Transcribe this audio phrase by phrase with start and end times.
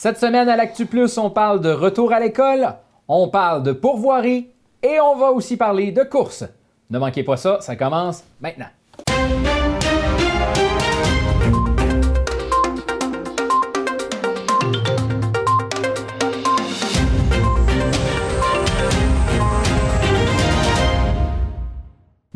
[0.00, 2.74] Cette semaine à l'Actu Plus, on parle de retour à l'école,
[3.08, 4.46] on parle de pourvoirie
[4.80, 6.44] et on va aussi parler de course.
[6.88, 8.68] Ne manquez pas ça, ça commence maintenant.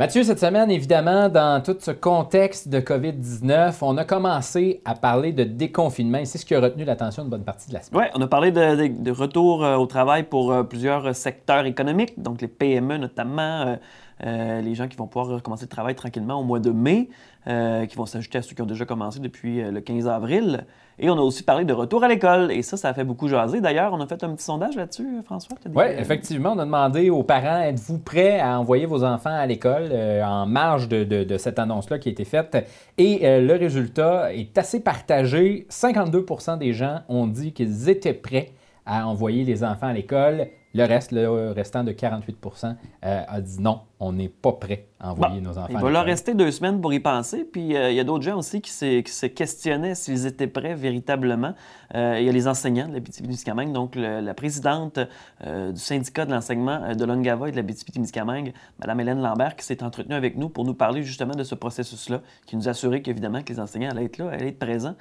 [0.03, 5.31] Mathieu, cette semaine, évidemment, dans tout ce contexte de COVID-19, on a commencé à parler
[5.31, 8.03] de déconfinement c'est ce qui a retenu l'attention de bonne partie de la semaine.
[8.03, 12.41] Oui, on a parlé de, retour euh, au travail pour euh, plusieurs secteurs économiques, donc
[12.41, 13.79] les PME notamment,
[14.25, 17.09] euh, les gens qui vont pouvoir recommencer le travail tranquillement au mois de mai,
[17.45, 20.65] qui vont s'ajouter à ceux qui ont déjà commencé depuis le 15 avril.
[20.99, 22.53] Et on a aussi parlé de retour à l'école.
[22.53, 23.61] Et ça, ça a fait beaucoup jaser.
[23.61, 25.57] D'ailleurs, on a fait un petit sondage là-dessus, François.
[25.75, 26.53] Oui, effectivement.
[26.53, 30.47] On a demandé aux parents, êtes-vous prêts à envoyer vos enfants à l'école euh, en
[30.47, 32.69] marge de, cette annonce-là qui a été faite?
[32.99, 35.67] Et euh, le résultat est assez partagé.
[35.71, 38.51] 52% des gens ont dit qu'ils étaient prêts
[38.85, 40.49] à envoyer les enfants à l'école.
[40.75, 45.13] Le reste, le restant de 48% euh, a dit non, on n'est pas prêt à
[45.13, 45.69] envoyer nos enfants.
[45.69, 47.45] Il va leur rester deux semaines pour y penser.
[47.45, 51.55] Puis euh, il y a d'autres gens aussi qui, se questionnaient s'ils étaient prêts véritablement.
[51.95, 54.99] Euh, il y a les enseignants de la BTP-Témiscamingue, donc la présidente
[55.45, 59.83] du syndicat de l'enseignement de l'Ongava et de la BTP-Témiscamingue, Mme Hélène Lambert, qui s'est
[59.83, 63.53] entretenue avec nous pour nous parler justement de ce processus-là, qui nous assurait qu'évidemment que
[63.53, 64.95] les enseignants allaient être là, allaient être présents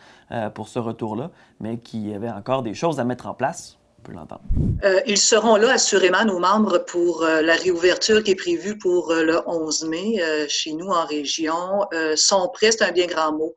[0.54, 3.81] pour ce retour-là, mais qu'il y avait encore des choses à mettre en place
[4.84, 9.12] euh, ils seront là, assurément, nos membres, pour euh, la réouverture qui est prévue pour
[9.12, 11.86] euh, le 11 mai chez nous en région.
[12.16, 13.54] sont prêts, c'est un bien grand mot.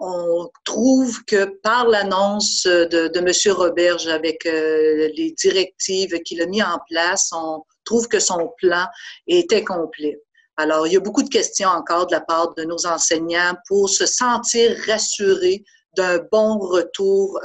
[0.00, 3.56] on trouve que par l'annonce de, de M.
[3.56, 8.86] Roberge avec les directives qu'il a mis en place, on trouve que son plan
[9.26, 10.20] était complet.
[10.56, 13.90] Alors, il y a beaucoup de questions encore de la part de nos enseignants pour
[13.90, 15.64] se sentir rassurés
[15.96, 17.40] d'un bon retour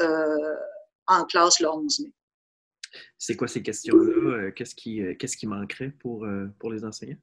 [1.12, 2.12] en classe le 11 mai.
[3.18, 4.38] C'est quoi ces questions-là?
[4.38, 7.18] Euh, qu'est-ce qui, euh, qu'est-ce qui manquerait pour, euh, pour les enseignants?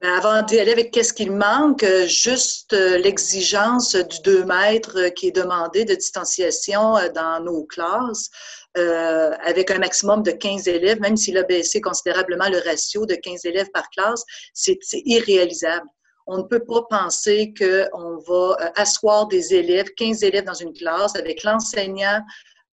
[0.00, 5.36] Ben, avant d'y aller avec qu'est-ce qu'il manque, juste l'exigence du 2 mètres qui est
[5.36, 8.28] demandé de distanciation dans nos classes,
[8.74, 13.44] avec un maximum de 15 élèves, même s'il a baissé considérablement le ratio de 15
[13.44, 15.86] élèves par classe, c'est irréalisable.
[16.26, 21.14] On ne peut pas penser qu'on va asseoir des élèves, 15 élèves dans une classe,
[21.14, 22.20] avec l'enseignant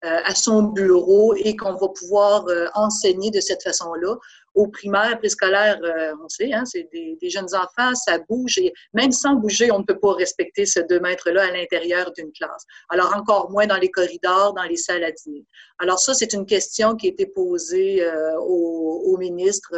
[0.02, 4.16] à son bureau et qu'on va pouvoir euh, enseigner de cette façon-là.
[4.54, 9.12] Au primaire, préscolaire, euh, on sait, hein, c'est des, jeunes enfants, ça bouge et même
[9.12, 12.64] sans bouger, on ne peut pas respecter ce deux mètres-là à l'intérieur d'une classe.
[12.90, 15.46] Alors encore moins dans les corridors, dans les salles à dîner.
[15.78, 18.06] Alors ça, c'est une question qui a été posée
[18.40, 19.72] au, ministre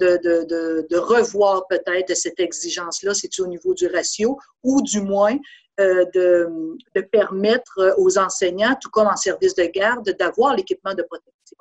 [0.00, 5.38] de, revoir peut-être cette exigence-là, c'est au niveau du ratio, ou du moins euh,
[5.80, 11.56] de, de, permettre aux enseignants, tout comme en service de garde, d'avoir l'équipement de protection.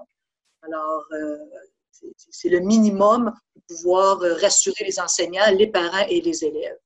[0.62, 1.38] Alors, euh,
[2.18, 6.78] c'est le minimum pour pouvoir rassurer les enseignants, les parents et les élèves.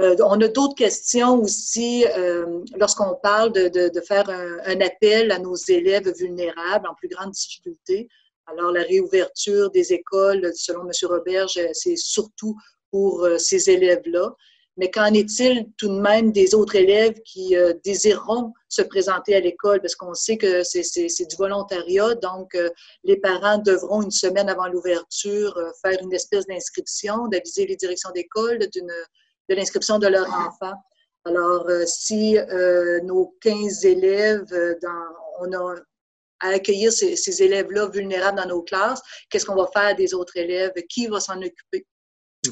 [0.00, 2.04] Euh, on a d'autres questions aussi
[2.76, 8.08] lorsqu'on parle de, faire un, un, appel à nos élèves vulnérables en plus grande difficulté.
[8.46, 10.92] Alors, la réouverture des écoles, selon M.
[11.02, 12.56] Roberge, c'est surtout
[12.90, 14.34] pour ces élèves-là.
[14.78, 19.40] Mais qu'en est-il tout de même des autres élèves qui euh, désireront se présenter à
[19.40, 19.80] l'école?
[19.80, 22.70] Parce qu'on sait que c'est du volontariat, donc euh,
[23.02, 28.10] les parents devront une semaine avant l'ouverture euh, faire une espèce d'inscription, d'aviser les directions
[28.14, 30.74] d'école de l'inscription de leur enfant.
[31.24, 32.38] Alors, si
[33.02, 34.46] nos 15 élèves,
[35.40, 35.74] on a
[36.40, 40.36] à accueillir ces, ces élèves-là vulnérables dans nos classes, qu'est-ce qu'on va faire des autres
[40.36, 40.72] élèves?
[40.88, 41.86] Qui va s'en occuper?
[42.46, 42.50] Mmh.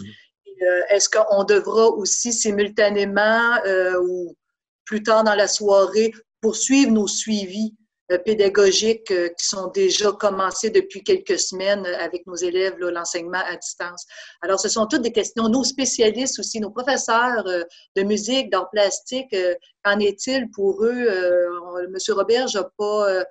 [0.63, 4.35] Euh, est-ce qu'on devra aussi simultanément euh, ou
[4.85, 7.75] plus tard dans la soirée poursuivre nos suivis
[8.13, 14.07] euh, pédagogiques qui sont déjà commencés depuis quelques semaines avec nos élèves, l'enseignement à distance?
[14.43, 15.49] Alors, ce sont toutes des questions.
[15.49, 19.35] Nos spécialistes aussi, nos professeurs de musique, d'art plastique,
[19.85, 21.09] qu'en est-il pour eux?
[21.85, 21.97] M.
[22.15, 23.25] Robert n'a pas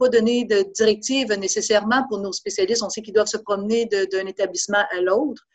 [0.00, 2.82] pas donné de directive nécessairement pour nos spécialistes.
[2.82, 5.46] On sait qu'ils doivent se promener d'un établissement à l'autre.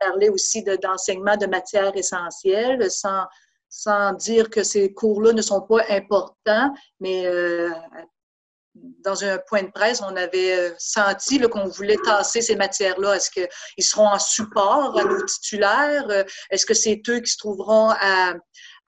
[0.00, 3.24] Parlait aussi d'enseignement de, matières essentielles, sans,
[3.68, 7.70] sans dire que ces cours-là ne sont pas importants, mais euh,
[8.74, 13.16] dans un point de presse, on avait euh, senti qu'on voulait tasser ces matières-là.
[13.16, 16.24] Est-ce qu'ils seront en support à nos titulaires?
[16.50, 18.34] Est-ce que c'est eux qui se trouveront à,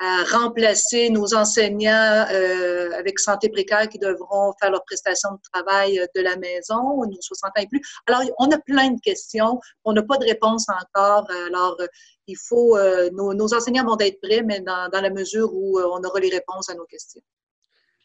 [0.05, 6.01] à remplacer nos enseignants euh, avec santé précaire qui devront faire leur prestation de travail
[6.01, 7.81] euh, de la maison, nos 60 ans et plus.
[8.09, 9.61] Alors, on a plein de questions.
[9.85, 11.31] On n'a pas de réponse encore.
[11.47, 11.87] Alors, euh,
[12.27, 12.77] il faut,
[13.13, 16.75] nos, enseignants vont être prêts, mais dans la mesure où on aura les réponses à
[16.75, 17.21] nos questions.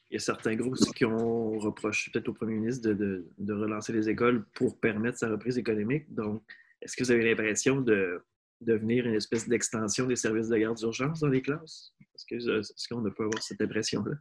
[0.09, 3.93] il y a certains groupes aussi qui ont reproché peut-être au premier ministre de, relancer
[3.93, 6.13] les écoles pour permettre sa reprise économique.
[6.13, 6.41] Donc,
[6.81, 8.21] est-ce que vous avez l'impression de
[8.61, 11.93] devenir une espèce d'extension des services de garde d'urgence dans les classes?
[12.15, 14.15] Est-ce qu'on ne peut avoir cette impression-là?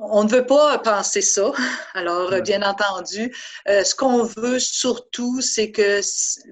[0.00, 1.52] On ne veut pas penser ça.
[1.94, 3.34] Alors, bien entendu,
[3.68, 6.00] euh, ce qu'on veut surtout, c'est que,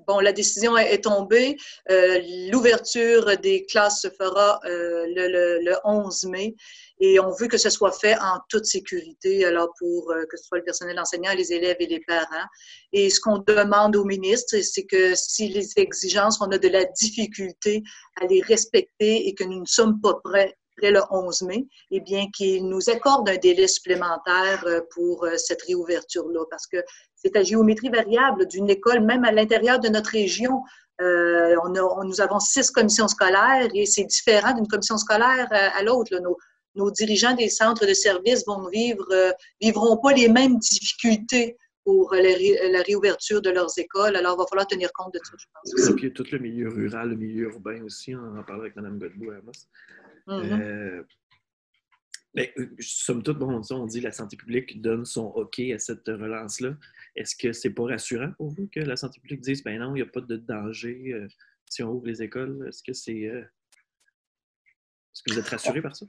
[0.07, 1.57] bon, la décision est, tombée.
[1.91, 2.21] Euh,
[2.51, 6.57] l'ouverture des classes se fera euh, le, 11 mai
[6.99, 10.59] et on veut que ce soit fait en toute sécurité, alors pour que ce soit
[10.59, 12.47] le personnel enseignant, les élèves et les parents.
[12.93, 16.87] Et ce qu'on demande au ministre, c'est que si les exigences, on a de la
[16.87, 17.83] difficulté
[18.21, 22.27] à les respecter et que nous ne sommes pas prêts le 11 mai, eh bien,
[22.35, 26.79] qu'il nous accorde un délai supplémentaire euh, pour euh, cette réouverture-là, parce que
[27.15, 30.63] c'est à géométrie variable d'une école, même à l'intérieur de notre région.
[31.01, 36.13] Euh, on nous avons six commissions scolaires et c'est différent d'une commission scolaire à, l'autre.
[36.75, 39.07] Nos, dirigeants des centres de services vont vivre,
[39.61, 44.17] vivront pas les mêmes difficultés pour la, réouverture de leurs écoles.
[44.17, 45.91] Alors, il va falloir tenir compte de ça, je pense.
[45.91, 48.99] Et puis, tout le milieu rural, le milieu urbain aussi, on en parlera avec Mme
[48.99, 49.41] Godbout à
[50.27, 50.61] Mm-hmm.
[50.61, 51.03] Euh,
[52.35, 56.77] mais, euh, somme toute, on dit la santé publique donne son OK à cette relance-là.
[57.15, 60.03] Est-ce que c'est pas rassurant pour vous que la santé publique dise, ben non, il
[60.03, 61.29] n'y a pas de danger euh,
[61.71, 62.67] si on ouvre les écoles?
[62.69, 63.21] Est-ce que c'est.
[63.21, 66.07] Est-ce que vous êtes rassuré par ça?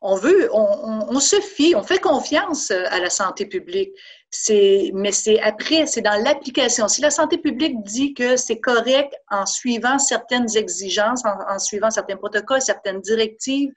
[0.00, 3.90] On veut, on, se fie, on fait confiance à la santé publique.
[4.30, 6.88] C'est, mais c'est après, c'est dans l'application.
[6.88, 12.16] Si la santé publique dit que c'est correct en suivant certaines exigences, en, suivant certains
[12.16, 13.72] protocoles, certaines directives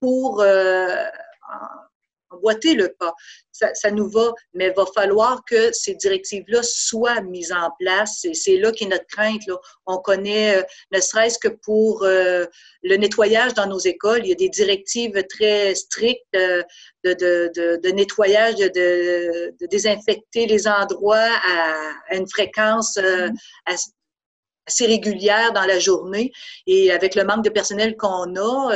[0.00, 1.04] pour euh,
[2.34, 3.14] emboîter le pas.
[3.52, 8.24] Ça, ça, nous va, mais il va falloir que ces directives-là soient mises en place.
[8.24, 9.46] Et c'est là qu'est notre crainte.
[9.46, 9.54] Là.
[9.86, 12.46] On connaît, euh, ne serait-ce que pour euh,
[12.82, 16.62] le nettoyage dans nos écoles, il y a des directives très strictes euh,
[17.04, 23.36] de, de, de, nettoyage, de, désinfecter les endroits à, une fréquence mm-hmm.
[23.66, 26.32] assez régulière dans la journée.
[26.66, 28.72] Et avec le manque de personnel qu'on a,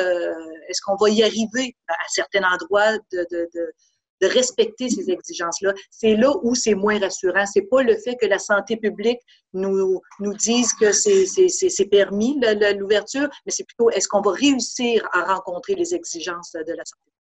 [0.69, 5.73] est-ce qu'on va y arriver à certains endroits de, de, de, respecter ces exigences-là?
[5.91, 7.47] C'est là où c'est moins rassurant.
[7.47, 9.21] C'est pas le fait que la santé publique
[9.53, 12.41] nous, nous dise que c'est permis,
[12.77, 17.03] l'ouverture, mais c'est plutôt est-ce qu'on va réussir à rencontrer les exigences de la santé?
[17.05, 17.19] Publique?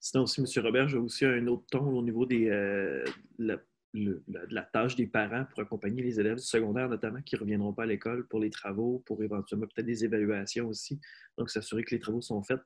[0.00, 0.64] Sinon aussi, M.
[0.64, 3.04] Robert, j'ai aussi un autre ton au niveau des, euh,
[3.94, 7.72] de la tâche des parents pour accompagner les élèves du secondaire, notamment, qui ne reviendront
[7.72, 11.00] pas à l'école pour les travaux, pour éventuellement peut-être des évaluations aussi.
[11.36, 12.60] Donc, s'assurer que les travaux sont faits.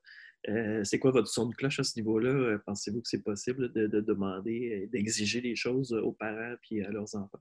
[0.49, 2.31] Euh, c'est quoi votre son de cloche à ce niveau-là?
[2.31, 6.91] Euh, pensez-vous que c'est possible de, de demander, d'exiger des choses aux parents et à
[6.91, 7.41] leurs enfants?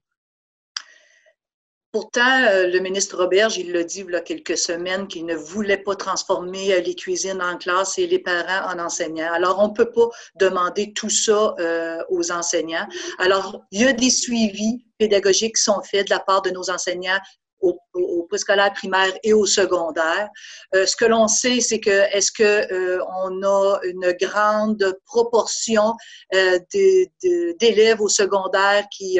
[1.93, 5.35] Pourtant, euh, le ministre Roberge, il l'a dit il y a quelques semaines qu'il ne
[5.35, 9.33] voulait pas transformer euh, les cuisines en classe et les parents en enseignants.
[9.33, 12.87] Alors, on ne peut pas demander tout ça euh, aux enseignants.
[13.19, 16.69] Alors, il y a des suivis pédagogiques qui sont faits de la part de nos
[16.69, 17.19] enseignants
[17.59, 20.29] au, au préscolaire primaire et au secondaire.
[20.73, 25.93] ce que l'on sait, c'est que est-ce que on a une grande proportion
[26.31, 29.19] d'élèves au secondaire qui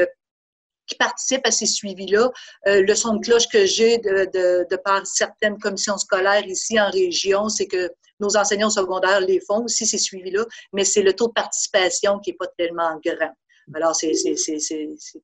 [0.92, 2.30] qui participent à ces suivis-là.
[2.68, 6.90] Euh, le son de cloche que j'ai de, de, par certaines commissions scolaires ici en
[6.90, 7.90] région, c'est que
[8.20, 12.32] nos enseignants secondaires les font aussi, ces suivis-là, mais c'est le taux de participation qui
[12.32, 13.34] n'est pas tellement grand.
[13.74, 14.12] Alors, c'est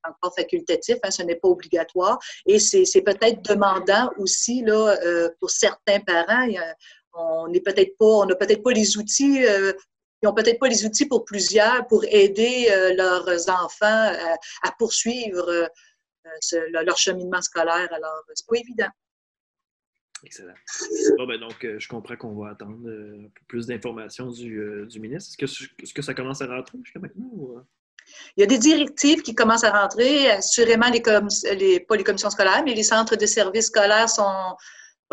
[0.08, 2.18] encore facultatif, hein, ce n'est pas obligatoire.
[2.46, 6.48] Et c'est peut-être demandant aussi là, euh, pour certains parents.
[7.14, 9.74] On n'est peut-être pas, on n'a peut-être pas les outils euh,
[10.22, 14.72] ils n'ont peut-être pas les outils pour plusieurs pour aider euh, leurs enfants euh, à
[14.78, 15.68] poursuivre euh,
[16.72, 17.88] leur cheminement scolaire.
[17.92, 18.90] Alors, c'est pas évident.
[20.24, 20.56] Excellent.
[21.28, 25.36] Ben donc, je comprends qu'on va attendre un peu plus d'informations du, ministre.
[25.44, 27.64] Est-ce que, ça commence à rentrer jusqu'à maintenant?
[28.36, 30.32] Il y a des directives qui commencent à rentrer.
[30.32, 31.04] Assurément, les,
[31.56, 34.56] les, pas les commissions scolaires, mais les centres de services scolaires sont,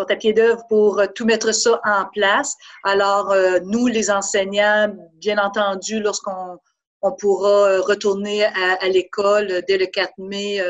[0.02, 2.56] à pied d'œuvre pour euh, tout mettre ça en place.
[2.82, 6.58] Alors, euh, nous, les enseignants, bien entendu, lorsqu'on
[7.02, 10.60] on pourra euh, retourner à, l'école dès le 4 mai,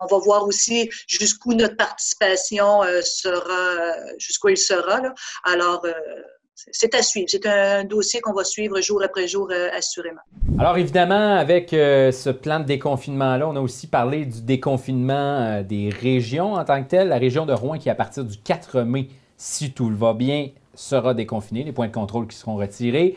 [0.00, 5.00] on, va voir aussi jusqu'où notre participation sera, jusqu'où il sera.
[5.00, 5.12] Là.
[5.44, 5.84] Alors,
[6.72, 7.26] c'est à suivre.
[7.28, 10.20] C'est un dossier qu'on va suivre jour après jour, euh, assurément.
[10.58, 15.62] Alors, évidemment, avec euh, ce plan de déconfinement-là, on a aussi parlé du déconfinement euh,
[15.62, 17.08] des régions en tant que tel.
[17.08, 21.14] La région de Rouen, qui à partir du 4 mai, si tout va bien, sera
[21.14, 23.16] déconfinée, les points de contrôle qui seront retirés.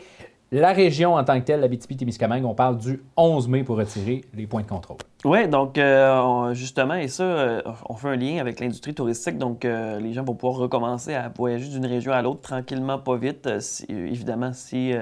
[0.52, 4.24] la région en tant que telle, la BTP-Témiscamingue, on parle du 11 mai pour retirer
[4.34, 4.98] les points de contrôle.
[5.24, 9.38] Oui, donc euh, justement, et ça, euh, on fait un lien avec l'industrie touristique.
[9.38, 13.18] Donc, euh, les gens vont pouvoir recommencer à voyager d'une région à l'autre tranquillement, pas
[13.18, 13.48] vite.
[13.88, 14.94] évidemment, si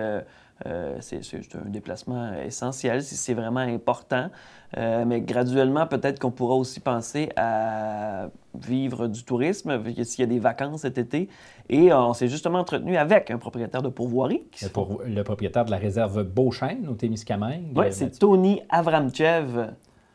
[0.99, 4.29] c'est un déplacement essentiel, si c'est vraiment important.
[4.75, 8.27] mais graduellement, peut-être qu'on pourra aussi penser à
[8.59, 11.29] vivre du tourisme, s'il y a des vacances cet été.
[11.69, 14.43] Et on s'est justement entretenu avec un propriétaire de pourvoirie.
[14.73, 17.71] Pour le propriétaire de la réserve Beauchesne au Témiscamingue.
[17.73, 19.69] Oui, c'est Tony Avramchev.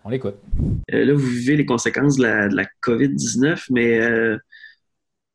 [0.04, 0.36] On l'écoute.
[0.92, 4.36] Euh, là, vous vivez les conséquences de la, COVID-19, mais euh,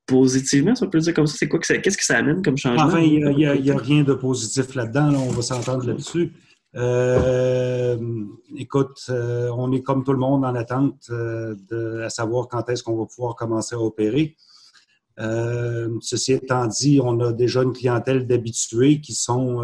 [0.06, 2.86] positivement, ça peut dire comme ça, c'est quoi que qu'est-ce que ça amène comme changement?
[2.86, 6.34] Enfin, il n'y a, rien de positif là-dedans, on va s'entendre là-dessus.
[6.76, 7.98] Euh,
[8.58, 12.96] écoute, on est comme tout le monde en attente de, à savoir quand est-ce qu'on
[12.96, 14.36] va pouvoir commencer à opérer.
[15.18, 19.64] ceci étant dit, on a déjà une clientèle d'habitués qui sont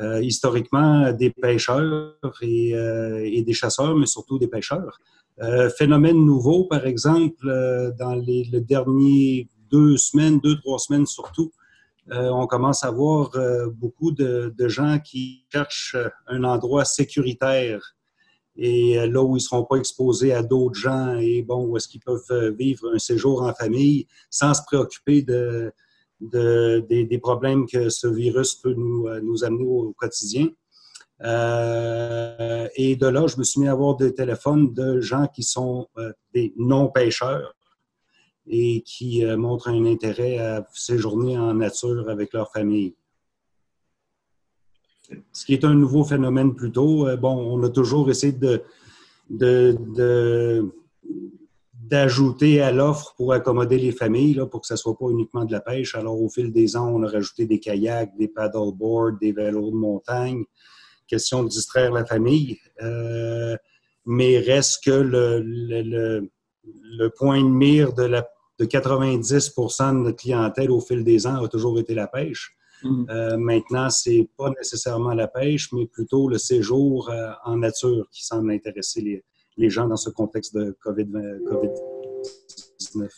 [0.00, 4.98] euh, historiquement des pêcheurs euh, et, des chasseurs, mais surtout des pêcheurs.
[5.40, 7.46] Euh, phénomène nouveau, par exemple,
[7.96, 11.52] dans les, derniers deux semaines, deux, trois semaines surtout,
[12.10, 13.30] on commence à voir
[13.76, 15.96] beaucoup de, gens qui cherchent
[16.26, 17.94] un endroit sécuritaire
[18.56, 21.88] et là où ils ne seront pas exposés à d'autres gens et bon, où est-ce
[21.88, 25.72] qu'ils peuvent vivre un séjour en famille sans se préoccuper de,
[26.30, 30.48] des, problèmes que ce virus peut nous, euh, amener au, quotidien.
[31.22, 35.42] Euh, et de là, je me suis mis à avoir des téléphones de gens qui
[35.42, 37.54] sont euh, des non-pêcheurs
[38.46, 42.94] et qui montrent un intérêt à séjourner en nature avec leur famille.
[45.32, 47.06] Ce qui est un nouveau phénomène plutôt.
[47.16, 48.62] bon, on a toujours essayé de
[51.88, 55.44] d'ajouter à l'offre pour accommoder les familles, là, pour que ce ne soit pas uniquement
[55.44, 55.94] de la pêche.
[55.94, 59.76] Alors, au fil des ans, on a rajouté des kayaks, des paddleboards, des vélos de
[59.76, 60.44] montagne.
[61.06, 62.58] Question de distraire la famille.
[62.82, 63.56] Euh,
[64.06, 66.30] mais reste que le, le,
[66.62, 68.26] le, point de mire de, la,
[68.58, 72.56] de 90 de notre clientèle au fil des ans a toujours été la pêche.
[72.82, 73.06] Mm.
[73.10, 78.08] Euh, maintenant, ce n'est pas nécessairement la pêche, mais plutôt le séjour euh, en nature
[78.10, 79.24] qui semble intéresser les,
[79.56, 83.08] les gens dans ce contexte de COVID-19.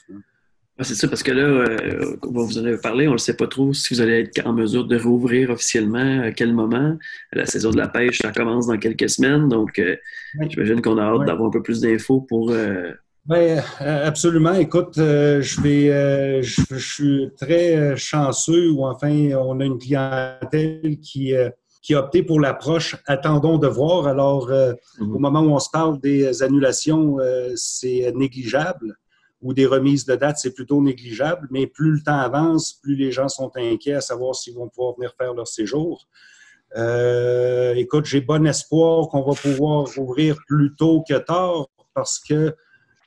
[0.79, 3.47] Ah, c'est ça, parce que là, euh, vous en avez parlé, on ne sait pas
[3.47, 6.99] trop si vous allez être en mesure de rouvrir officiellement, à quel moment.
[7.33, 9.97] La saison de la pêche, ça commence dans quelques semaines, donc euh,
[10.51, 12.51] j'imagine qu'on a hâte d'avoir un peu plus d'infos pour...
[12.51, 12.93] Euh...
[13.25, 14.53] Ben, euh, absolument.
[14.53, 21.33] Écoute, je vais, je, suis très chanceux, ou enfin, on a une clientèle qui
[21.87, 24.09] qui a opté pour l'approche attendons de voir.
[24.09, 25.15] Alors, euh, mhm.
[25.15, 28.97] au moment où on se parle des annulations, euh, c'est négligeable,
[29.41, 33.13] ou des remises de date, c'est plutôt négligeable, mais plus le temps avance, plus les
[33.13, 36.09] gens sont inquiets à savoir s'ils vont pouvoir venir faire leur séjour.
[36.77, 42.53] Euh, écoute, j'ai bon espoir qu'on va pouvoir ouvrir plus tôt que tard parce que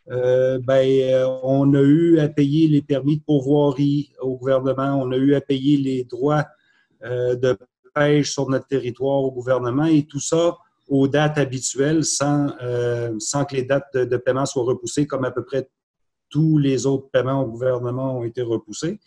[0.08, 5.36] ben, on a eu à payer les permis de pourvoirie au gouvernement, on a eu
[5.36, 6.46] à payer les droits
[7.04, 7.58] de
[8.00, 13.46] pêche sur notre territoire au gouvernement et tout ça aux dates habituelles sans, euh, sans
[13.46, 15.70] que les dates de, paiement soient repoussées comme à peu près
[16.30, 19.00] tous les autres paiements au gouvernement ont été repoussés.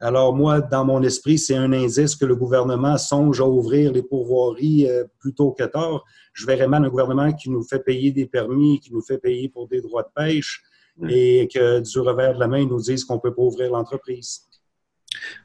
[0.00, 4.02] Alors moi, dans mon esprit, c'est un indice que le gouvernement songe à ouvrir les
[4.02, 6.04] pourvoiries euh, plus tôt que tard.
[6.32, 9.48] Je verrais mal un gouvernement qui nous fait payer des permis, qui nous fait payer
[9.48, 10.62] pour des droits de pêche
[11.08, 13.70] et que du revers de la main, ils nous disent qu'on ne peut pas ouvrir
[13.70, 14.42] l'entreprise.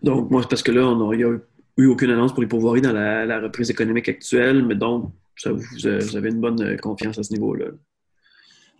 [0.01, 1.41] Donc, moi, c'est parce que là, on a, il y a eu
[1.85, 5.11] aucune annonce pour les pourvoiries dans la, reprise économique actuelle, mais donc,
[5.45, 7.67] vous, avez une bonne euh, confiance à ce niveau-là.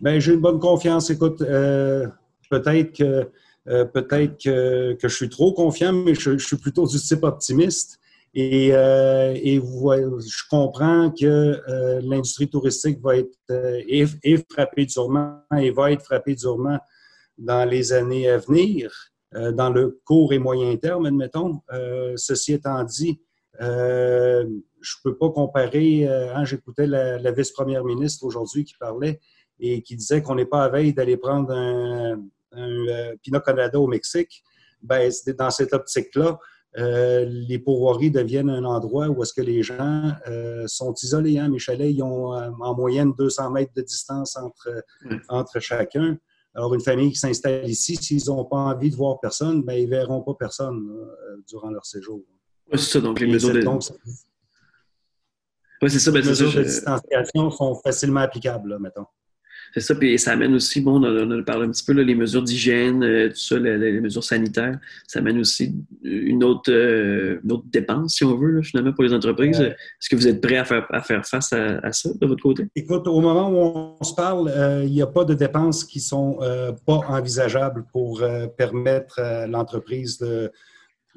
[0.00, 1.10] Bien, j'ai une bonne confiance.
[1.10, 2.08] Écoute, euh,
[2.50, 3.30] peut-être que
[3.68, 8.00] euh, peut-être que, je suis trop confiant, mais je, suis plutôt du type optimiste.
[8.34, 11.60] Et, je comprends que
[12.02, 16.78] l'industrie touristique va être est, frappée durement et va être frappée durement
[17.36, 19.12] dans les années à venir.
[19.34, 21.60] Euh, dans le court et moyen terme, admettons.
[21.72, 23.20] Euh, ceci étant dit,
[23.60, 24.46] euh,
[24.80, 26.08] je ne peux pas comparer.
[26.08, 29.20] Hein, J'écoutais la, vice-première ministre aujourd'hui qui parlait
[29.60, 33.86] et qui disait qu'on n'est pas à veille d'aller prendre un, un Pinot Canada au
[33.86, 34.42] Mexique.
[34.82, 36.38] Ben, dans cette optique-là,
[36.76, 40.12] les pourvoiries deviennent un endroit où est-ce que les gens
[40.66, 41.38] sont isolés.
[41.38, 41.48] Hein?
[41.48, 44.84] Mes chalets, ils ont en moyenne 200 mètres de distance entre,
[45.28, 46.16] entre chacun.
[46.54, 49.84] Alors, une famille qui s'installe ici, s'ils n'ont pas envie de voir personne, ben, ils
[49.84, 52.20] ne verront pas personne euh, durant leur séjour.
[52.72, 53.00] Oui, c'est ça.
[53.00, 53.64] Donc, les mesures de...
[55.80, 56.10] Oui, c'est ça.
[56.10, 59.06] Ben, les mesures de distanciation sont facilement applicables, là, mettons.
[59.74, 62.14] C'est ça, puis ça amène aussi, bon, on a, parlé un petit peu, là, les
[62.14, 66.72] mesures d'hygiène, tout ça, les, mesures sanitaires, ça amène aussi une autre,
[67.48, 69.60] autre dépense, si on veut, là, finalement, pour les entreprises.
[69.60, 72.66] Est-ce que vous êtes prêt à faire, à faire face à, ça de votre côté?
[72.74, 74.52] Écoute, au moment où on se parle,
[74.84, 76.38] il n'y a pas de dépenses qui sont
[76.86, 78.22] pas envisageables pour
[78.56, 80.50] permettre à l'entreprise de,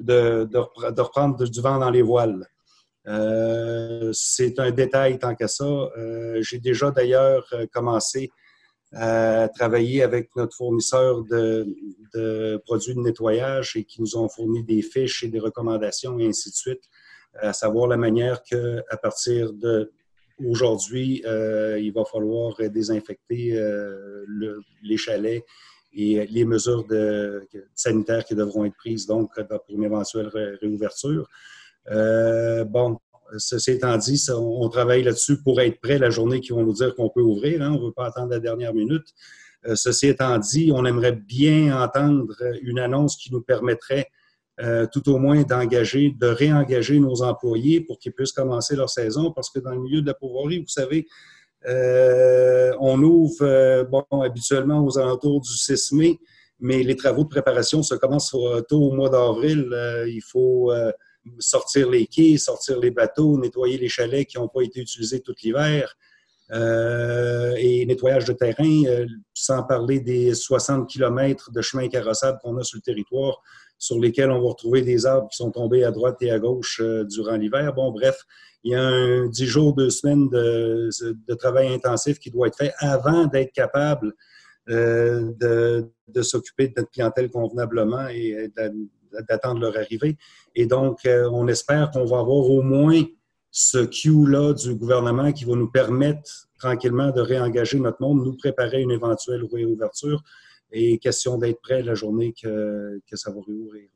[0.02, 2.46] de, de, reprendre du vent dans les voiles.
[3.08, 5.64] Euh, c'est un détail tant qu'à ça.
[5.64, 8.30] Euh, j'ai déjà d'ailleurs euh, commencé
[8.94, 11.66] à travailler avec notre fournisseur de,
[12.66, 16.50] produits de nettoyage et qui nous ont fourni des fiches et des recommandations et ainsi
[16.50, 16.82] de suite,
[17.40, 19.92] à savoir la manière que à partir de
[20.44, 23.58] aujourd'hui, il va falloir désinfecter
[24.82, 25.44] les chalets
[25.94, 30.28] et les mesures de, sanitaires qui devront être prises donc pour une éventuelle
[30.60, 31.28] réouverture.
[31.90, 32.98] Euh, bon,
[33.38, 36.94] ceci étant dit, on, travaille là-dessus pour être prêt la journée qui vont nous dire
[36.94, 37.62] qu'on peut ouvrir.
[37.62, 39.06] Hein, on ne veut pas attendre la dernière minute.
[39.66, 44.06] Euh, ceci étant dit, on aimerait bien entendre une annonce qui nous permettrait
[44.60, 49.32] euh, tout au moins d'engager, de réengager nos employés pour qu'ils puissent commencer leur saison,
[49.32, 51.06] parce que dans le milieu de la pauvreté, vous savez,
[52.80, 56.18] on ouvre bon, habituellement aux alentours du 6 mai,
[56.58, 58.36] mais les travaux de préparation se commencent
[58.68, 59.68] tôt au mois d'avril.
[60.06, 60.72] il faut
[61.38, 65.34] sortir les quais, sortir les bateaux, nettoyer les chalets qui n'ont pas été utilisés tout
[65.42, 65.96] l'hiver.
[66.52, 72.58] Euh, et nettoyage de terrain, euh, sans parler des 60 km de chemins carrossables qu'on
[72.58, 73.40] a sur le territoire,
[73.78, 76.80] sur lesquels on va retrouver des arbres qui sont tombés à droite et à gauche
[76.82, 77.72] euh, durant l'hiver.
[77.72, 78.18] Bon, bref,
[78.64, 80.90] il y a un 10 jours, deux semaines de,
[81.26, 84.12] de, travail intensif qui doit être fait avant d'être capable
[84.68, 88.48] de, de s'occuper de notre clientèle convenablement et
[89.28, 90.16] d'attendre leur arrivée.
[90.54, 93.02] Et donc, euh, on espère qu'on va avoir au moins
[93.50, 98.80] ce Q-là du gouvernement qui va nous permettre tranquillement de réengager notre monde, nous préparer
[98.80, 100.22] une éventuelle réouverture
[100.70, 103.88] et question d'être prêt la journée que, que ça va réouvrir.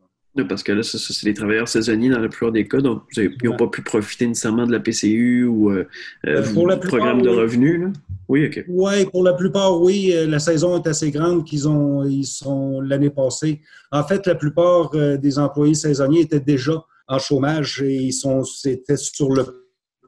[0.45, 3.57] Parce que là, c'est des travailleurs saisonniers dans la plupart des cas, donc ils n'ont
[3.57, 5.87] pas pu profiter nécessairement de la PCU ou euh,
[6.27, 7.89] euh, du programme de revenus.
[8.29, 8.65] Oui, OK.
[8.69, 10.13] Oui, pour la plupart, oui.
[10.13, 13.63] Euh, la saison est assez grande qu'ils ont, ils sont l'année passée.
[13.93, 18.97] En fait, la plupart des employés saisonniers étaient déjà en chômage et ils sont, étaient
[18.97, 19.45] sur le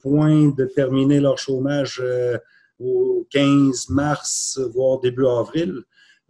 [0.02, 2.02] point de terminer leur chômage
[2.78, 5.82] au 15 mars, voire début avril.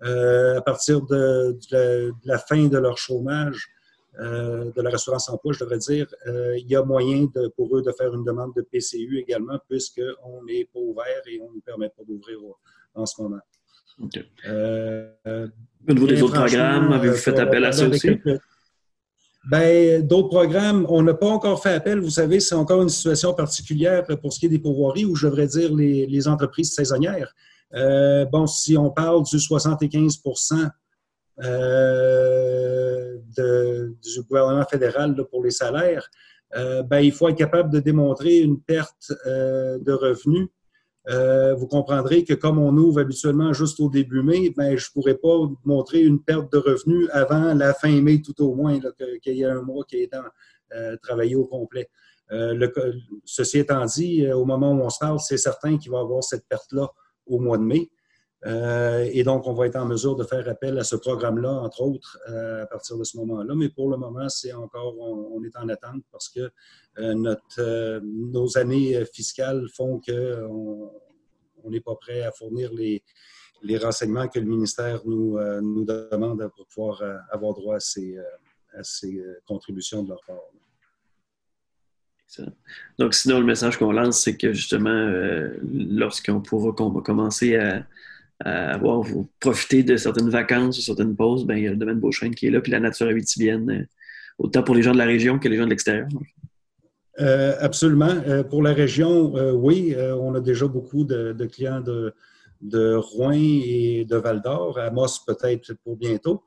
[0.03, 1.57] à partir de,
[2.25, 3.69] la, fin de leur chômage,
[4.21, 7.77] euh, de la restaurance emploi, je devrais dire, euh, il y a moyen de, pour
[7.77, 11.55] eux de faire une demande de PCU également, puisqu'on n'est pas ouvert et on ne
[11.55, 12.39] nous permet pas d'ouvrir
[12.95, 13.39] en ce moment.
[14.47, 15.13] Euh,
[15.89, 18.11] au niveau des autres programmes, avez-vous fait appel à ça aussi?
[19.49, 22.01] Ben, d'autres programmes, on n'a pas encore fait appel.
[22.01, 25.29] Vous savez, c'est encore une situation particulière pour ce qui est des pourvoiries, ou je
[25.29, 27.33] devrais dire les, entreprises saisonnières.
[27.73, 30.21] bon, si on parle du 75
[31.45, 36.09] euh, du gouvernement fédéral pour les salaires,
[36.57, 40.49] euh, ben, il faut être capable de démontrer une perte euh, de revenus.
[41.59, 45.15] vous comprendrez que comme on ouvre habituellement juste au début mai, ben, je ne pourrais
[45.17, 48.79] pas montrer une perte de revenus avant la fin mai tout au moins,
[49.23, 50.11] qu'il y ait un mois qui est
[51.03, 51.89] travaillé au complet.
[53.25, 56.23] ceci étant dit, au moment où on se parle, c'est certain qu'il va y avoir
[56.25, 56.89] cette perte-là
[57.27, 57.91] au mois de mai.
[58.47, 61.83] Euh, et donc, on va être en mesure de faire appel à ce programme-là, entre
[61.83, 63.55] autres, euh, à partir de ce moment-là.
[63.57, 66.51] Mais pour le moment, c'est encore, on, est en attente parce que
[66.99, 73.03] euh, nos années fiscales font qu'on n'est pas prêt à fournir les,
[73.79, 75.37] renseignements que le ministère nous,
[75.85, 80.39] demande pour pouvoir avoir droit à ces, contributions de leur part.
[82.99, 85.11] Donc, sinon, le message qu'on lance, c'est que justement,
[85.73, 87.85] lorsqu'on pourra commencer à
[88.45, 89.05] avoir
[89.41, 92.47] profiter de certaines vacances ou certaines pauses, ben, il y a le domaine Beauchesne qui
[92.47, 93.85] est là, puis la nature habitivienne, euh,
[94.39, 96.07] autant pour les gens de la région que les gens de l'extérieur.
[97.21, 98.15] Euh, absolument.
[98.29, 104.17] Euh, pour la région, oui, on a déjà beaucoup de, clients de, Rouen et de
[104.17, 106.45] Val d'Or, à Moss peut-être pour bientôt.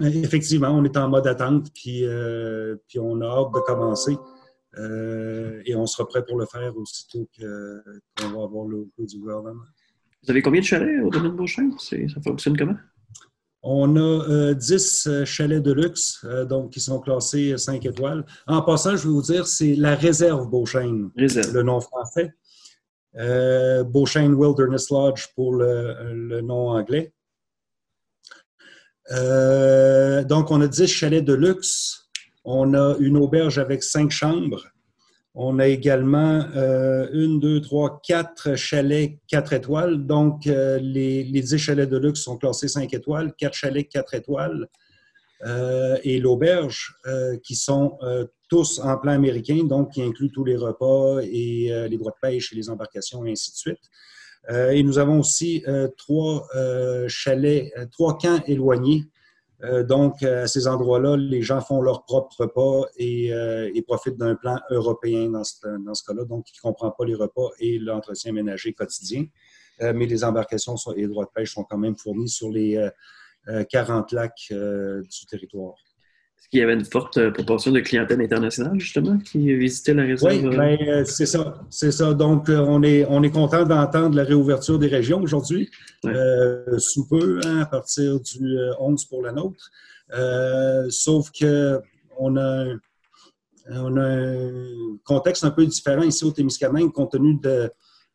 [0.00, 4.16] effectivement, on est en mode attente, puis on a hâte de commencer.
[4.78, 9.18] Euh, et on sera prêt pour le faire aussitôt qu'on va avoir le coup du
[9.18, 9.62] gouvernement.
[10.22, 11.76] Vous avez combien de chalets au domaine Beauchamp?
[11.78, 12.76] Ça fonctionne comment?
[13.66, 18.26] On a 10 euh, euh, chalets de luxe, donc qui sont classés 5 étoiles.
[18.46, 22.34] En passant, je vais vous dire, c'est la réserve Beauchesne, le nom français.
[23.16, 27.14] Euh, Wilderness Lodge pour le, nom anglais.
[29.10, 32.03] donc, on a 10 chalets de luxe
[32.44, 34.64] on a une auberge avec cinq chambres.
[35.34, 40.06] On a également euh, une, deux, trois, quatre chalets quatre étoiles.
[40.06, 44.14] Donc, euh, les, les 10 chalets de luxe sont classés cinq étoiles, quatre chalets quatre
[44.14, 44.68] étoiles
[45.44, 46.94] euh, et l'auberge
[47.42, 47.98] qui sont
[48.48, 52.52] tous en plan américain, donc qui inclut tous les repas et les droits de pêche
[52.52, 53.90] et les embarcations et ainsi de suite.
[54.70, 55.64] et nous avons aussi
[55.98, 56.46] trois
[57.08, 59.04] chalets, trois camps éloignés
[59.84, 64.58] donc, à ces endroits-là, les gens font leur propre repas et, euh, profitent d'un plan
[64.70, 69.26] européen dans ce, cas-là, donc qui ne comprend pas les repas et l'entretien ménager quotidien.
[69.82, 72.88] Euh, mais les embarcations et les droits de pêche sont quand même fournis sur les
[73.70, 75.74] 40 lacs du territoire.
[76.44, 80.02] Est-ce qu'il y avait une forte euh, proportion de clientèle internationale, justement, qui visitait la
[80.02, 80.30] réserve?
[80.30, 81.54] Oui, ben, euh, c'est ça.
[81.70, 82.12] C'est ça.
[82.12, 85.70] Donc, euh, on est, on est content d'entendre la réouverture des régions aujourd'hui,
[86.76, 89.70] sous peu, hein, à partir du 11 pour la nôtre.
[90.90, 91.80] sauf que
[92.18, 92.66] on a,
[93.70, 97.70] on a un contexte un peu différent ici au Témiscamingue, compte tenu de,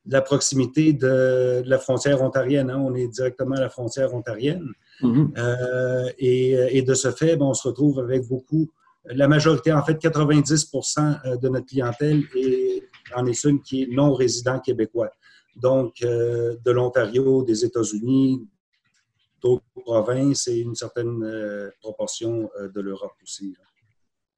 [0.06, 2.70] la proximité de, la frontière ontarienne.
[2.70, 2.80] Hein.
[2.80, 4.68] On est directement à la frontière ontarienne.
[5.02, 5.34] Mm-hmm.
[5.38, 8.70] Euh, et, de ce fait, ben, on se retrouve avec beaucoup,
[9.06, 12.84] la majorité, en fait, 90 euh, de notre clientèle est,
[13.16, 15.10] en est une qui est non résident québécois.
[15.56, 18.48] Donc, euh, de l'Ontario, des États-Unis,
[19.42, 21.24] d'autres provinces et une certaine
[21.82, 23.56] proportion de l'Europe aussi.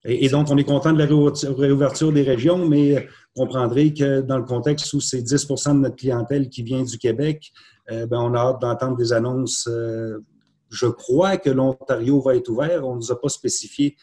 [0.06, 1.08] Et, donc, on est content de la
[1.56, 5.96] réouverture des régions, mais vous comprendrez que dans le contexte où c'est 10% de notre
[5.96, 7.52] clientèle qui vient du Québec,
[7.90, 9.68] ben, on a hâte d'entendre des annonces
[10.72, 12.88] je crois que l'Ontario va être ouvert.
[12.88, 13.98] On ne nous a pas spécifié.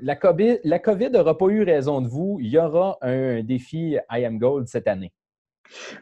[0.01, 2.39] la COVID la COVID n'aura pas eu raison de vous.
[2.41, 5.13] Il y aura un défi I Am Gold cette année.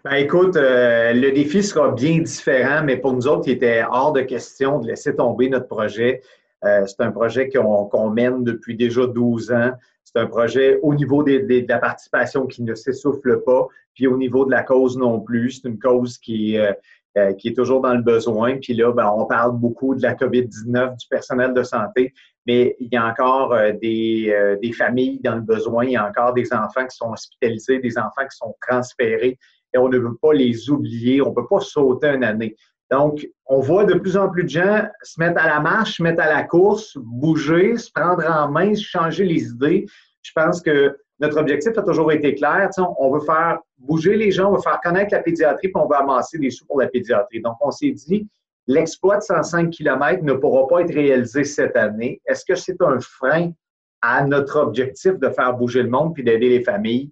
[0.04, 4.14] Ben, écoute, euh, le défi sera bien différent, mais pour nous autres, il était hors
[4.14, 6.22] de question de laisser tomber notre projet.
[6.64, 9.72] Euh, c'est un projet qu'on mène depuis déjà 12 ans.
[10.04, 14.46] C'est un projet au niveau de la participation qui ne s'essouffle pas, puis au niveau
[14.46, 15.52] de la cause non plus.
[15.52, 16.72] C'est une cause qui, euh,
[17.18, 18.58] euh, qui est toujours dans le besoin.
[18.58, 22.12] Puis là, ben, on parle beaucoup de la COVID-19, du personnel de santé,
[22.48, 25.96] mais il y a encore euh, des, euh, des, familles dans le besoin, il y
[25.96, 29.38] a encore des enfants qui sont hospitalisés, des enfants qui sont transférés,
[29.74, 32.56] et on ne veut pas les oublier, on ne peut pas sauter une année.
[32.90, 36.04] Donc, on voit de plus en plus de gens se mettre à la marche, se
[36.04, 39.86] mettre à la course, bouger, se prendre en main, changer les idées.
[40.22, 42.70] Je pense que notre objectif a toujours été clair.
[42.98, 45.96] On veut faire bouger les gens, on veut faire connaître la pédiatrie, puis on veut
[45.96, 47.42] amasser des sous pour la pédiatrie.
[47.42, 48.28] Donc, on s'est dit,
[48.68, 52.22] l'exploit de 105 km ne pourra pas être réalisé cette année.
[52.26, 53.52] Est-ce que c'est un frein
[54.02, 57.12] à notre objectif de faire bouger le monde puis d'aider les familles?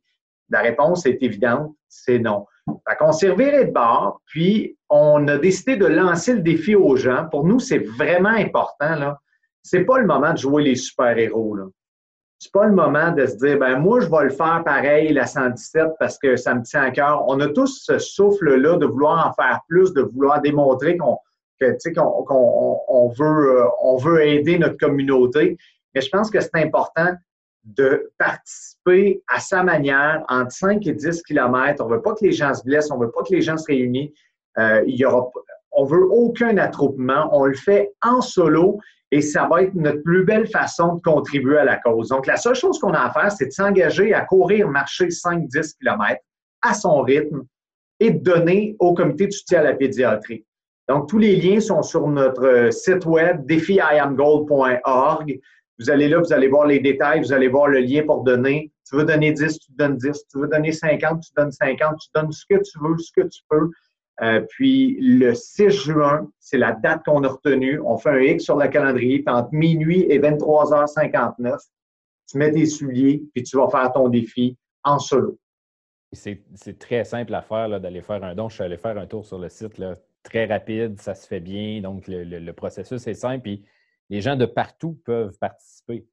[0.50, 2.46] La réponse est évidente, c'est non.
[2.88, 6.96] Fait qu'on s'est reviré de bord, puis on a décidé de lancer le défi aux
[6.96, 7.28] gens.
[7.32, 8.96] Pour nous, c'est vraiment important.
[8.96, 9.20] Là.
[9.64, 11.58] C'est pas le moment de jouer les super-héros.
[12.42, 15.28] C'est pas le moment de se dire, ben moi, je vais le faire pareil, la
[15.28, 17.24] 117, parce que ça me tient à cœur.
[17.28, 21.18] On a tous ce souffle-là de vouloir en faire plus, de vouloir démontrer qu'on
[21.60, 25.56] qu'on veut, on veut aider notre communauté.
[25.94, 27.14] Mais je pense que c'est important
[27.64, 31.86] de participer à sa manière entre 5 et 10 km.
[31.86, 33.44] On ne veut pas que les gens se blessent, on ne veut pas que les
[33.44, 34.14] gens se réunissent.
[34.58, 35.30] Euh, il y aura,
[35.72, 37.30] on veut aucun attroupement.
[37.34, 38.80] On le fait en solo
[39.12, 42.10] et ça va être notre plus belle façon de contribuer à la cause.
[42.10, 45.78] Donc, la seule chose qu'on a à faire, c'est de s'engager à courir, marcher 5-10
[45.78, 46.22] km
[46.62, 47.44] à son rythme
[48.00, 50.46] et de donner au comité de soutien à la pédiatrie.
[50.88, 55.40] Donc, tous les liens sont sur notre site web défiiamgold.org.
[55.80, 58.72] Vous allez là, vous allez voir les détails, vous allez voir le lien pour donner.
[58.90, 60.28] Tu veux donner 10, tu donnes 10.
[60.32, 61.98] Tu veux donner 50, tu donnes 50.
[62.00, 63.70] Tu donnes ce que tu veux, ce que tu peux.
[64.24, 67.80] Euh, puis le 6 juin, c'est la date qu'on a retenue.
[67.80, 69.24] On fait un X sur le calendrier.
[69.28, 71.58] Entre minuit et 23h59,
[72.28, 75.38] tu mets tes souliers, puis tu vas faire ton défi en solo.
[76.14, 78.50] C'est très simple à faire d'aller faire un don.
[78.50, 81.40] Je suis allé faire un tour sur le site, là, très rapide, ça se fait
[81.40, 81.82] bien.
[81.82, 83.44] Donc, le, processus est simple.
[83.44, 83.66] Puis
[84.10, 86.06] les gens de partout peuvent participer.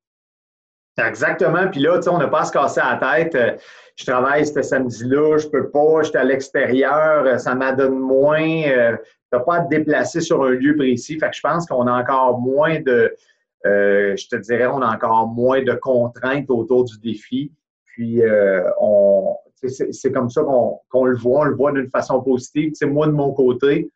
[0.99, 1.69] Exactement.
[1.71, 3.35] Puis là, on n'a pas à se casser la tête.
[3.35, 3.57] Euh,
[3.97, 8.63] je travaille ce samedi-là, je peux pas, je suis à l'extérieur, euh, ça m'adonne moins.
[8.69, 11.19] Euh, tu n'as pas à te déplacer sur un lieu précis.
[11.19, 13.15] Fait que je pense qu'on a encore moins de,
[13.65, 17.53] je te dirais, on a encore moins de contraintes autour du défi.
[17.85, 18.23] Puis,
[18.81, 20.43] on, c'est comme ça
[20.89, 22.73] qu'on le voit, on le voit d'une façon positive.
[22.75, 23.91] sais, moi, de mon côté,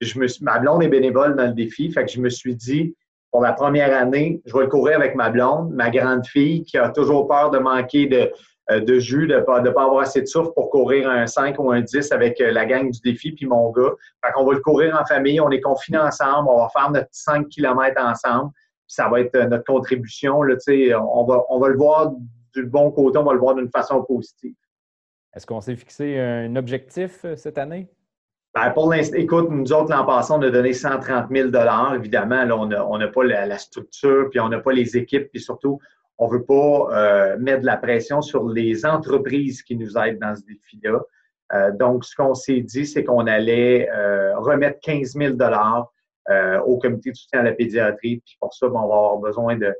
[0.00, 1.90] je me suis, ma blonde est bénévole dans le défi.
[1.90, 2.94] Fait que je me suis dit,
[3.30, 6.78] pour la première année, je vais le courir avec ma blonde, ma grande fille, qui
[6.78, 8.32] a toujours peur de manquer de,
[8.70, 11.26] euh, de jus, de ne pas, de pas avoir assez de souffle pour courir un
[11.26, 13.92] 5 ou un 10 avec euh, la gang du défi puis mon gars.
[14.24, 17.08] Fait qu'on va le courir en famille, on est confinés ensemble, on va faire notre
[17.12, 18.50] 5 km ensemble.
[18.86, 20.42] Puis ça va être euh, notre contribution.
[20.42, 20.56] Là,
[21.00, 22.12] on, va, on va le voir
[22.54, 24.54] du bon côté, on va le voir d'une façon positive.
[25.34, 27.88] Est-ce qu'on s'est fixé un objectif cette année?
[28.54, 31.50] Ben, pour l'instant, écoute, nous autres, l'an passé, on a donné 130 000
[31.94, 35.78] Évidemment, là, on n'a pas la, structure, puis on n'a pas les équipes, puis surtout,
[36.16, 40.18] on ne veut pas euh, mettre de la pression sur les entreprises qui nous aident
[40.18, 41.00] dans ce défi-là.
[41.54, 45.34] Euh, donc, ce qu'on s'est dit, c'est qu'on allait euh, remettre 15 000
[46.66, 48.22] au comité de soutien à la pédiatrie.
[48.24, 49.72] Puis pour ça, ben, on va avoir besoin de,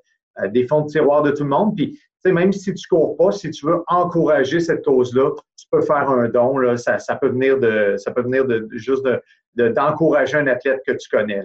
[0.49, 1.75] des fonds de tiroir de tout le monde.
[1.75, 6.09] Puis même si tu cours pas, si tu veux encourager cette cause-là, tu peux faire
[6.09, 6.59] un don.
[6.59, 9.07] Là, ça, peut venir de, ça peut venir de, juste
[9.55, 11.45] d'encourager un athlète que tu connais.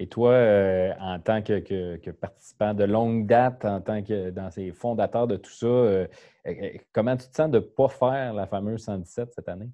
[0.00, 4.70] Et toi, euh, en tant que, participant de longue date, en tant que dans ces
[4.70, 6.06] fondateurs de tout ça, euh,
[6.46, 6.52] euh,
[6.92, 9.70] comment tu te sens de ne pas faire la fameuse 117 cette année?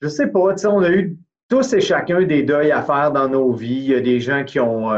[0.00, 0.54] Je ne sais pas.
[0.66, 1.16] On a eu
[1.48, 3.84] tous et chacun des deuils à faire dans nos vies.
[3.84, 4.90] Il y a des gens qui ont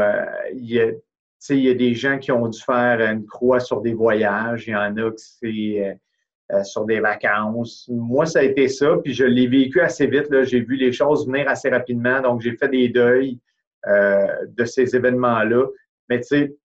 [0.53, 0.91] il y a
[1.49, 5.11] des gens qui ont dû faire une croix sur des voyages, il y en a
[5.11, 5.93] qui c'est euh,
[6.53, 7.89] euh, sur des vacances.
[7.89, 10.27] Moi, ça a été ça, puis je l'ai vécu assez vite.
[10.43, 13.39] J'ai vu les choses venir assez rapidement, donc j'ai fait des deuils
[13.87, 15.65] euh, de ces événements-là.
[16.09, 16.55] Mais tu sais,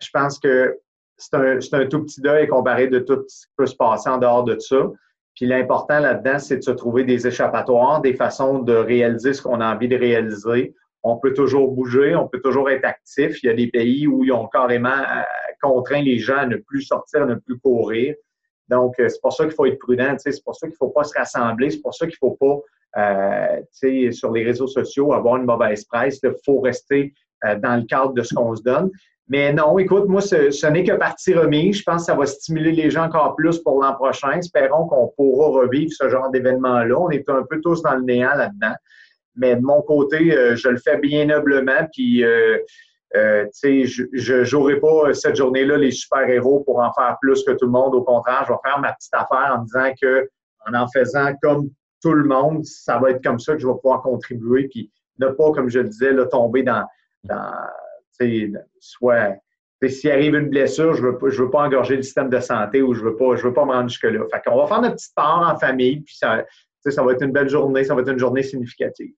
[0.00, 0.78] je pense que
[1.16, 4.18] c'est un, un, tout petit deuil comparé de tout ce qui peut se passer en
[4.18, 4.90] dehors de ça.
[5.34, 9.60] Puis l'important là-dedans, c'est de se trouver des échappatoires, des façons de réaliser ce qu'on
[9.60, 13.42] a envie de réaliser on peut toujours bouger, on peut toujours être actif.
[13.42, 15.22] Il y a des pays où ils ont carrément euh,
[15.62, 18.14] contraint les gens à ne plus sortir, à ne plus courir.
[18.70, 20.90] Donc, euh, c'est pour ça qu'il faut être prudent, c'est pour ça qu'il ne faut
[20.90, 22.60] pas se rassembler, c'est pour ça qu'il ne faut pas,
[23.00, 26.20] euh, sur les réseaux sociaux, avoir une mauvaise presse.
[26.22, 27.12] Il faut rester
[27.44, 28.90] euh, dans le cadre de ce qu'on se donne.
[29.28, 31.78] Mais non, écoute, moi, ce, n'est que partie remise.
[31.78, 34.32] Je pense que ça va stimuler les gens encore plus pour l'an prochain.
[34.32, 36.98] Espérons qu'on pourra revivre ce genre d'événement-là.
[36.98, 38.74] On est un peu tous dans le néant là-dedans.
[39.36, 41.86] Mais de mon côté, euh, je le fais bien noblement.
[41.92, 42.58] Puis, euh,
[43.16, 47.52] euh, tu sais, je n'aurai pas cette journée-là les super-héros pour en faire plus que
[47.52, 47.94] tout le monde.
[47.94, 50.28] Au contraire, je vais faire ma petite affaire en disant que
[50.66, 51.70] en en faisant comme
[52.02, 54.68] tout le monde, ça va être comme ça que je vais pouvoir contribuer.
[54.68, 56.86] Puis, ne pas, comme je le disais, là, tomber dans,
[57.24, 57.52] dans
[58.78, 59.36] soit
[59.88, 62.92] s'il arrive une blessure, je ne veux, veux, pas engorger le système de santé ou
[62.92, 64.20] je ne veux, pas, je veux pas me rendre jusque-là.
[64.30, 66.44] Fait qu'on va faire notre petite part en famille, puis ça,
[66.84, 69.12] ça va être une belle journée, ça va être une journée significative.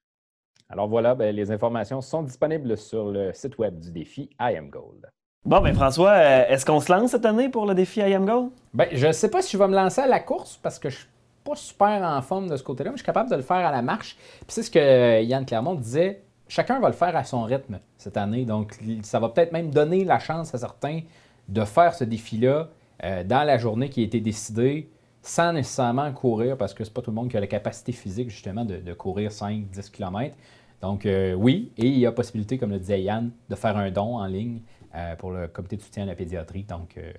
[0.73, 4.71] Alors voilà, ben, les informations sont disponibles sur le site web du défi I Am
[4.71, 5.07] Gold.
[5.45, 8.25] Bon, ben François, euh, est-ce qu'on se lance cette année pour le défi I Am
[8.25, 8.53] Gold?
[8.73, 10.89] Ben, je ne sais pas si je vais me lancer à la course parce que
[10.89, 11.09] je suis
[11.45, 13.71] pas super en forme de ce côté-là, mais je suis capable de le faire à
[13.71, 14.17] la marche.
[14.17, 18.17] Puis c'est ce que Yann Clermont disait, chacun va le faire à son rythme cette
[18.17, 18.47] année.
[18.47, 21.01] Donc, ça va peut-être même donner la chance à certains
[21.49, 22.71] de faire ce défi-là
[23.05, 24.89] euh, dans la journée qui a été décidée
[25.23, 28.29] sans nécessairement courir parce que c'est pas tout le monde qui a la capacité physique
[28.29, 30.37] justement de, courir 5-10 km.
[30.83, 33.91] Donc euh, oui, et il y a possibilité, comme le disait Yann, de faire un
[33.91, 34.61] don en ligne
[34.95, 36.65] euh, pour le comité de soutien à la pédiatrie.
[36.65, 37.13] Donc euh,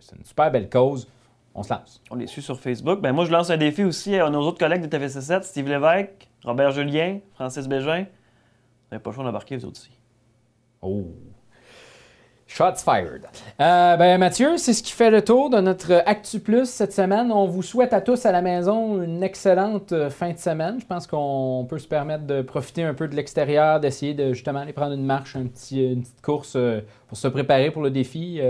[0.00, 1.06] c'est une super belle cause.
[1.54, 2.02] On se lance.
[2.10, 3.00] On est su sur Facebook.
[3.00, 6.28] Ben, moi, je lance un défi aussi à nos autres collègues de TVC7, Steve Lévesque,
[6.44, 8.06] Robert Julien, Francis Bégin.
[8.90, 9.90] n'avez pas le choix d'embarquer, vous aussi.
[10.80, 11.08] Oh!
[12.50, 13.26] Shots fired.
[13.60, 17.30] Euh, ben, Mathieu, c'est ce qui fait le tour de notre Actu Plus cette semaine.
[17.30, 20.80] On vous souhaite à tous à la maison une excellente euh, fin de semaine.
[20.80, 24.58] Je pense qu'on peut se permettre de profiter un peu de l'extérieur, d'essayer de justement
[24.58, 27.90] aller prendre une marche, un petit, une petite course euh, pour se préparer pour le
[27.90, 28.40] défi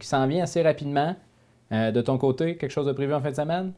[0.00, 1.14] qui s'en vient assez rapidement.
[1.70, 3.72] de ton côté, quelque chose de prévu en fin de semaine?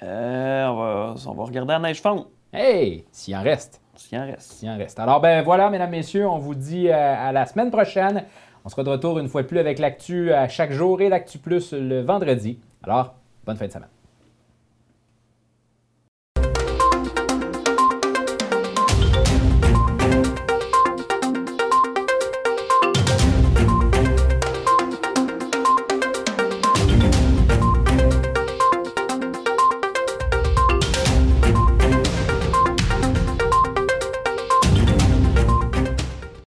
[0.00, 2.26] on, va, on, va, regarder la neige fond.
[2.52, 3.04] Hey!
[3.12, 3.82] S'il en reste.
[3.96, 4.52] S'il en reste.
[4.52, 4.98] S'il en reste.
[4.98, 8.24] Alors, ben voilà, mesdames, messieurs, on vous dit à la semaine prochaine.
[8.64, 11.38] On sera de retour une fois de plus avec l'actu à chaque jour et l'actu
[11.38, 12.58] plus le vendredi.
[12.82, 13.93] Alors, bonne fin de semaine.